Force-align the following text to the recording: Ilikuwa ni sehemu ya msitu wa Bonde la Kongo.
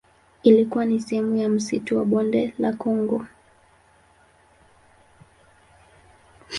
Ilikuwa 0.43 0.85
ni 0.85 0.99
sehemu 0.99 1.35
ya 1.35 1.49
msitu 1.49 1.97
wa 1.97 2.05
Bonde 2.05 2.53
la 2.57 2.73
Kongo. 2.73 3.25